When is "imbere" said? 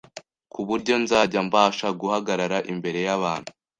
2.71-2.99